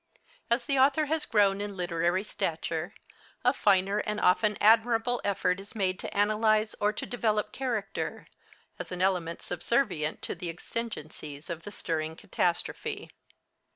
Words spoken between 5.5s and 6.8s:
is made to analyze